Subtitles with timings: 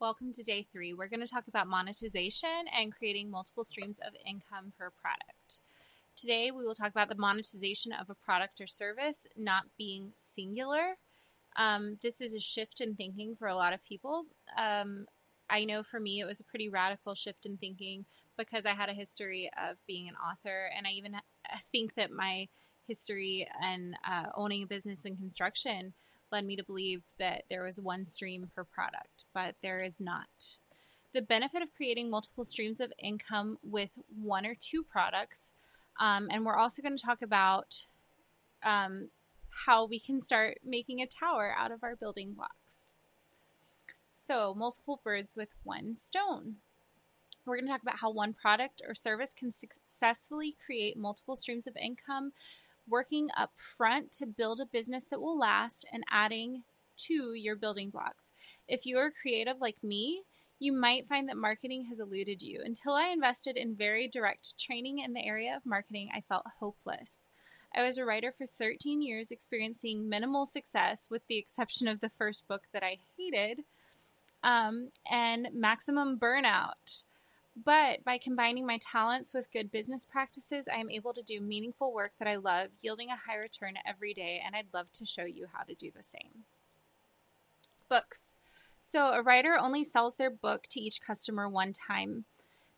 [0.00, 0.94] Welcome to day three.
[0.94, 5.60] We're going to talk about monetization and creating multiple streams of income per product.
[6.14, 10.98] Today, we will talk about the monetization of a product or service not being singular.
[11.56, 14.26] Um, this is a shift in thinking for a lot of people.
[14.56, 15.06] Um,
[15.50, 18.04] I know for me, it was a pretty radical shift in thinking
[18.36, 21.16] because I had a history of being an author, and I even
[21.72, 22.46] think that my
[22.86, 25.92] history and uh, owning a business in construction
[26.30, 30.58] led me to believe that there was one stream per product, but there is not.
[31.14, 33.90] The benefit of creating multiple streams of income with
[34.22, 35.54] one or two products,
[35.98, 37.86] um, and we're also going to talk about
[38.62, 39.08] um,
[39.66, 43.02] how we can start making a tower out of our building blocks.
[44.16, 46.56] So, multiple birds with one stone.
[47.46, 51.66] We're going to talk about how one product or service can successfully create multiple streams
[51.66, 52.32] of income
[52.88, 56.62] working up front to build a business that will last and adding
[56.96, 58.32] to your building blocks.
[58.66, 60.22] If you are creative like me,
[60.58, 62.60] you might find that marketing has eluded you.
[62.64, 67.28] Until I invested in very direct training in the area of marketing, I felt hopeless.
[67.74, 72.10] I was a writer for 13 years, experiencing minimal success, with the exception of the
[72.18, 73.64] first book that I hated,
[74.42, 77.04] um, and maximum burnout.
[77.64, 81.92] But by combining my talents with good business practices, I am able to do meaningful
[81.92, 85.24] work that I love, yielding a high return every day, and I'd love to show
[85.24, 86.44] you how to do the same.
[87.88, 88.38] Books.
[88.80, 92.26] So, a writer only sells their book to each customer one time.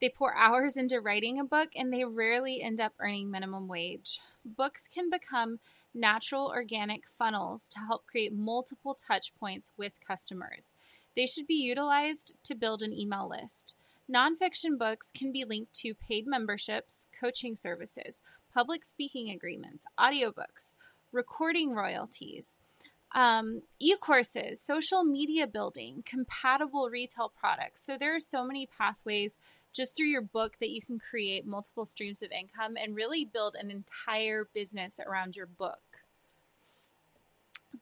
[0.00, 4.20] They pour hours into writing a book and they rarely end up earning minimum wage.
[4.44, 5.58] Books can become
[5.92, 10.72] natural organic funnels to help create multiple touch points with customers.
[11.16, 13.74] They should be utilized to build an email list.
[14.10, 18.22] Nonfiction books can be linked to paid memberships, coaching services,
[18.54, 20.76] public speaking agreements, audiobooks,
[21.12, 22.58] recording royalties,
[23.14, 27.84] um, e courses, social media building, compatible retail products.
[27.84, 29.38] So there are so many pathways
[29.74, 33.56] just through your book that you can create multiple streams of income and really build
[33.58, 36.02] an entire business around your book.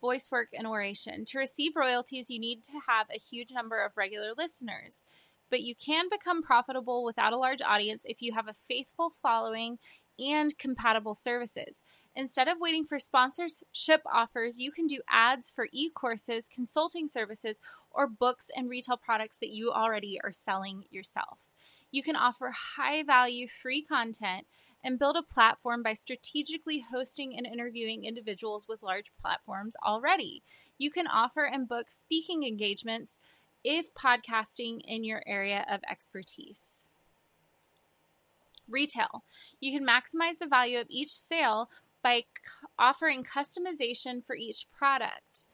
[0.01, 1.25] Voice work and oration.
[1.27, 5.05] To receive royalties, you need to have a huge number of regular listeners
[5.51, 9.79] but you can become profitable without a large audience if you have a faithful following
[10.19, 11.83] and compatible services.
[12.15, 17.61] Instead of waiting for sponsorship offers, you can do ads for e courses, consulting services,
[17.91, 21.49] or books and retail products that you already are selling yourself.
[21.91, 24.47] You can offer high value free content
[24.85, 30.43] and build a platform by strategically hosting and interviewing individuals with large platforms already.
[30.79, 33.19] You can offer and book speaking engagements
[33.67, 36.89] if podcasting in your area of expertise.
[38.69, 39.25] Retail.
[39.61, 41.69] You can maximize the value of each sale
[42.01, 42.27] by
[42.79, 45.47] offering customization for each product.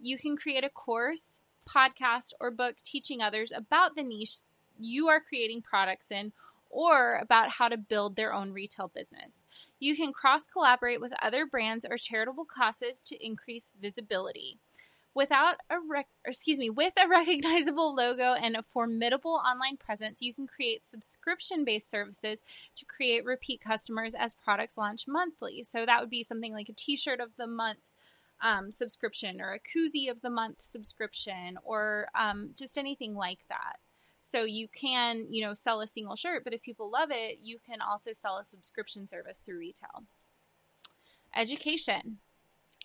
[0.00, 4.38] You can create a course, podcast, or book teaching others about the niche
[4.76, 6.32] you are creating products in
[6.70, 9.46] or about how to build their own retail business.
[9.78, 14.58] You can cross collaborate with other brands or charitable causes to increase visibility
[15.14, 20.32] without a rec- excuse me with a recognizable logo and a formidable online presence you
[20.32, 22.42] can create subscription based services
[22.76, 25.62] to create repeat customers as products launch monthly.
[25.62, 27.78] So that would be something like a t-shirt of the month
[28.42, 33.76] um, subscription or a koozie of the month subscription or um, just anything like that.
[34.22, 37.58] So you can you know sell a single shirt but if people love it you
[37.64, 40.04] can also sell a subscription service through retail.
[41.34, 42.18] Education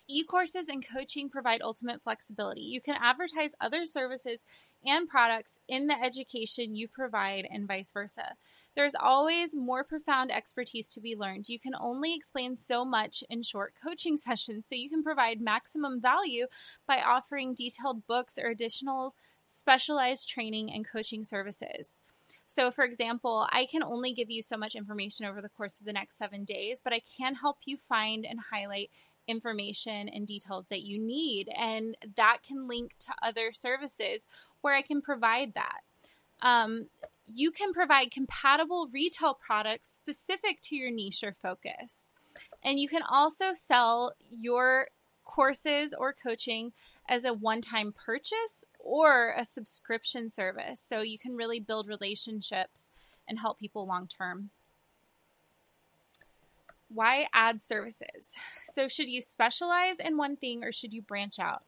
[0.08, 2.60] E courses and coaching provide ultimate flexibility.
[2.60, 4.44] You can advertise other services
[4.84, 8.34] and products in the education you provide, and vice versa.
[8.76, 11.48] There's always more profound expertise to be learned.
[11.48, 16.00] You can only explain so much in short coaching sessions, so you can provide maximum
[16.00, 16.46] value
[16.86, 22.00] by offering detailed books or additional specialized training and coaching services.
[22.48, 25.86] So, for example, I can only give you so much information over the course of
[25.86, 28.90] the next seven days, but I can help you find and highlight
[29.26, 31.48] information and details that you need.
[31.56, 34.26] And that can link to other services
[34.60, 35.80] where I can provide that.
[36.42, 36.86] Um,
[37.26, 42.12] you can provide compatible retail products specific to your niche or focus.
[42.62, 44.88] And you can also sell your
[45.24, 46.72] courses or coaching
[47.08, 50.80] as a one time purchase or a subscription service.
[50.80, 52.90] So you can really build relationships
[53.28, 54.50] and help people long term.
[56.88, 58.34] Why add services?
[58.64, 61.62] So, should you specialize in one thing or should you branch out?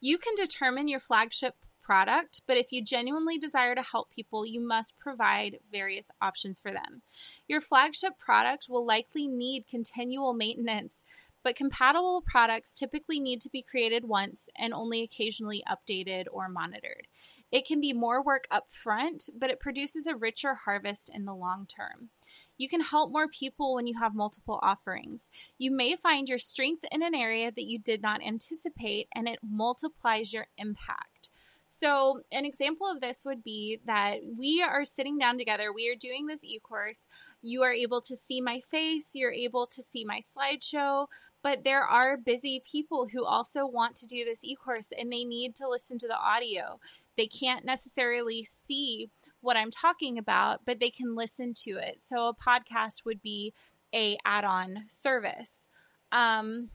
[0.00, 4.60] You can determine your flagship product, but if you genuinely desire to help people, you
[4.60, 7.02] must provide various options for them.
[7.48, 11.04] Your flagship product will likely need continual maintenance,
[11.42, 17.08] but compatible products typically need to be created once and only occasionally updated or monitored.
[17.52, 21.34] It can be more work up front, but it produces a richer harvest in the
[21.34, 22.08] long term.
[22.56, 25.28] You can help more people when you have multiple offerings.
[25.58, 29.38] You may find your strength in an area that you did not anticipate, and it
[29.42, 31.28] multiplies your impact.
[31.74, 35.96] So, an example of this would be that we are sitting down together, we are
[35.96, 37.08] doing this e course.
[37.40, 41.06] You are able to see my face, you're able to see my slideshow,
[41.42, 45.24] but there are busy people who also want to do this e course and they
[45.24, 46.78] need to listen to the audio.
[47.16, 49.10] They can't necessarily see
[49.40, 51.98] what I'm talking about, but they can listen to it.
[52.00, 53.52] So, a podcast would be
[53.94, 55.68] a add-on service.
[56.10, 56.70] Um,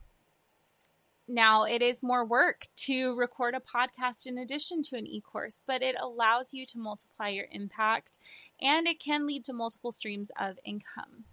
[1.30, 5.60] now, it is more work to record a podcast in addition to an e course,
[5.66, 8.18] but it allows you to multiply your impact
[8.62, 11.24] and it can lead to multiple streams of income.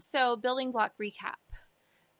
[0.00, 1.36] So, building block recap.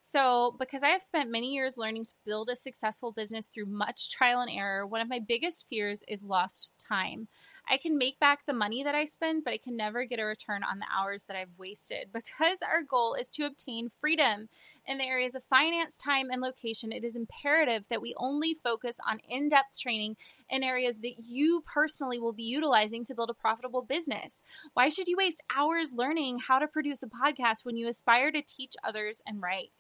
[0.05, 4.11] So, because I have spent many years learning to build a successful business through much
[4.11, 7.29] trial and error, one of my biggest fears is lost time.
[7.71, 10.25] I can make back the money that I spend, but I can never get a
[10.25, 12.09] return on the hours that I've wasted.
[12.13, 14.49] Because our goal is to obtain freedom
[14.85, 18.99] in the areas of finance, time, and location, it is imperative that we only focus
[19.09, 20.17] on in depth training
[20.51, 24.43] in areas that you personally will be utilizing to build a profitable business.
[24.75, 28.43] Why should you waste hours learning how to produce a podcast when you aspire to
[28.43, 29.71] teach others and write?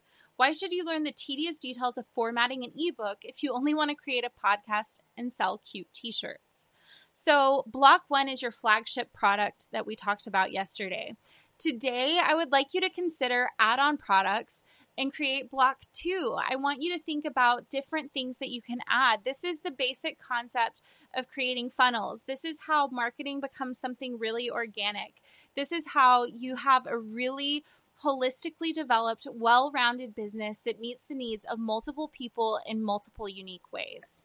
[0.42, 3.90] Why should you learn the tedious details of formatting an ebook if you only want
[3.90, 6.72] to create a podcast and sell cute t shirts?
[7.14, 11.14] So, Block One is your flagship product that we talked about yesterday.
[11.58, 14.64] Today, I would like you to consider add on products
[14.98, 16.36] and create block two.
[16.36, 19.20] I want you to think about different things that you can add.
[19.24, 20.82] This is the basic concept
[21.14, 22.24] of creating funnels.
[22.24, 25.22] This is how marketing becomes something really organic.
[25.54, 27.64] This is how you have a really
[28.04, 33.72] holistically developed, well rounded business that meets the needs of multiple people in multiple unique
[33.72, 34.24] ways.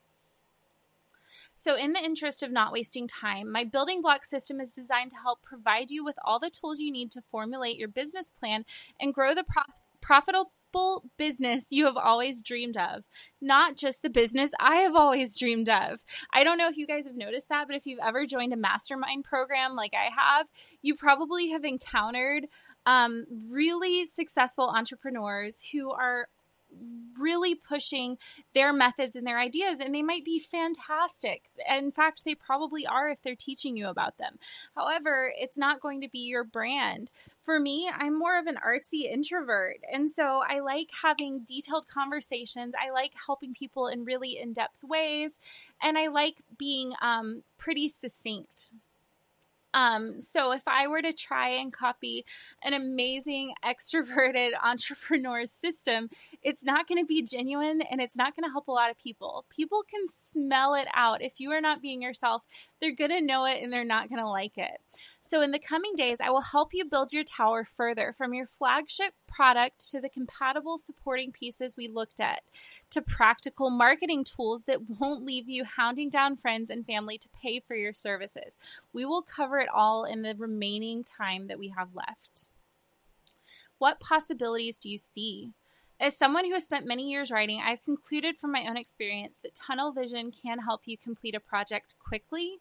[1.59, 5.17] So, in the interest of not wasting time, my building block system is designed to
[5.17, 8.63] help provide you with all the tools you need to formulate your business plan
[8.99, 9.63] and grow the pro-
[9.99, 10.51] profitable
[11.17, 13.03] business you have always dreamed of,
[13.41, 16.01] not just the business I have always dreamed of.
[16.31, 18.57] I don't know if you guys have noticed that, but if you've ever joined a
[18.57, 20.47] mastermind program like I have,
[20.83, 22.45] you probably have encountered
[22.87, 26.29] um, really successful entrepreneurs who are
[27.19, 28.17] really pushing
[28.53, 31.49] their methods and their ideas and they might be fantastic.
[31.69, 34.37] In fact they probably are if they're teaching you about them.
[34.75, 37.09] However it's not going to be your brand.
[37.43, 42.73] For me i'm more of an artsy introvert and so i like having detailed conversations.
[42.79, 45.39] I like helping people in really in-depth ways
[45.81, 48.71] and i like being um, pretty succinct
[49.73, 52.25] um, so if I were to try and copy
[52.63, 56.09] an amazing extroverted entrepreneur's system,
[56.41, 58.97] it's not going to be genuine and it's not going to help a lot of
[58.97, 59.45] people.
[59.49, 61.21] People can smell it out.
[61.21, 62.43] If you are not being yourself,
[62.81, 64.79] they're going to know it and they're not going to like it.
[65.27, 68.47] So in the coming days, I will help you build your tower further from your
[68.47, 72.43] flagship product to the compatible supporting pieces we looked at
[72.91, 77.59] to practical marketing tools that won't leave you hounding down friends and family to pay
[77.59, 78.57] for your services.
[78.93, 82.47] We will cover it all in the remaining time that we have left.
[83.79, 85.51] What possibilities do you see?
[85.99, 89.55] As someone who has spent many years writing, I've concluded from my own experience that
[89.55, 92.59] tunnel vision can help you complete a project quickly,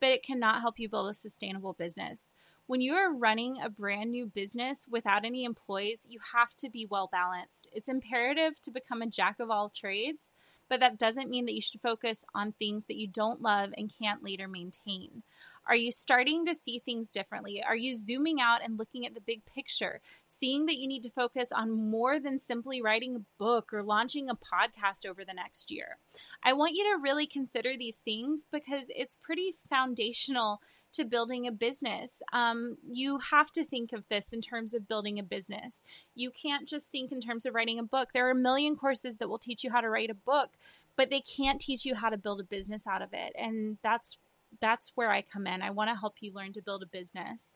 [0.00, 2.32] but it cannot help you build a sustainable business.
[2.66, 6.84] When you are running a brand new business without any employees, you have to be
[6.84, 7.68] well balanced.
[7.72, 10.32] It's imperative to become a jack of all trades,
[10.68, 13.92] but that doesn't mean that you should focus on things that you don't love and
[13.96, 15.22] can't later maintain.
[15.66, 17.62] Are you starting to see things differently?
[17.62, 21.10] Are you zooming out and looking at the big picture, seeing that you need to
[21.10, 25.70] focus on more than simply writing a book or launching a podcast over the next
[25.70, 25.98] year?
[26.42, 30.60] I want you to really consider these things because it's pretty foundational
[30.96, 32.22] to building a business.
[32.32, 35.82] Um, you have to think of this in terms of building a business.
[36.14, 38.10] You can't just think in terms of writing a book.
[38.14, 40.50] There are a million courses that will teach you how to write a book,
[40.96, 43.34] but they can't teach you how to build a business out of it.
[43.38, 44.16] And that's
[44.60, 45.62] that's where I come in.
[45.62, 47.54] I want to help you learn to build a business.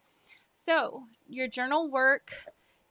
[0.55, 2.33] So, your journal work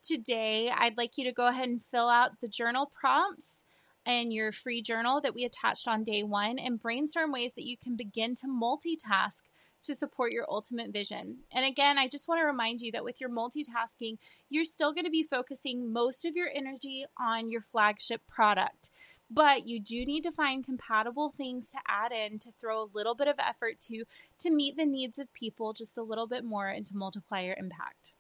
[0.04, 3.64] today, I'd like you to go ahead and fill out the journal prompts
[4.06, 7.78] and your free journal that we attached on day one and brainstorm ways that you
[7.78, 9.44] can begin to multitask
[9.84, 11.38] to support your ultimate vision.
[11.52, 14.18] And again, I just want to remind you that with your multitasking,
[14.50, 18.90] you're still going to be focusing most of your energy on your flagship product
[19.30, 23.16] but you do need to find compatible things to add in to throw a little
[23.16, 24.06] bit of effort to
[24.40, 27.56] to meet the needs of people just a little bit more and to multiply your
[27.58, 28.14] impact.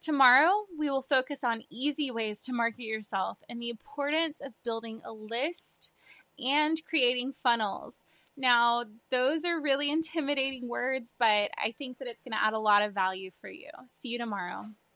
[0.00, 5.02] Tomorrow, we will focus on easy ways to market yourself and the importance of building
[5.04, 5.92] a list
[6.38, 8.06] and creating funnels.
[8.34, 12.58] Now, those are really intimidating words, but I think that it's going to add a
[12.58, 13.68] lot of value for you.
[13.88, 14.70] See you tomorrow.